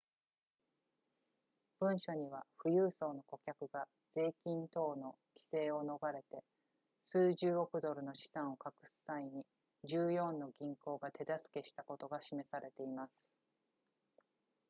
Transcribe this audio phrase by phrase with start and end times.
[1.79, 5.15] 文書には富裕層の顧客が税金等の
[5.51, 6.43] 規制を逃れて
[7.03, 9.45] 数十億ドルの資産を隠す際に
[9.87, 13.31] 14の銀行が手助けしたことが示されています